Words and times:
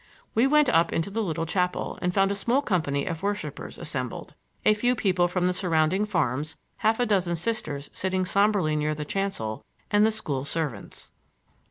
We 0.33 0.47
went 0.47 0.67
up 0.67 0.91
into 0.91 1.11
the 1.11 1.21
little 1.21 1.45
chapel 1.45 1.99
and 2.01 2.11
found 2.11 2.31
a 2.31 2.33
small 2.35 2.63
company 2.63 3.05
of 3.05 3.21
worshipers 3.21 3.77
assembled,—a 3.77 4.73
few 4.73 4.95
people 4.95 5.27
from 5.27 5.45
the 5.45 5.53
surrounding 5.53 6.05
farms, 6.05 6.57
half 6.77 6.99
a 6.99 7.05
dozen 7.05 7.35
Sisters 7.35 7.91
sitting 7.93 8.25
somberly 8.25 8.75
near 8.75 8.95
the 8.95 9.05
chancel 9.05 9.63
and 9.91 10.03
the 10.03 10.09
school 10.09 10.43
servants. 10.43 11.11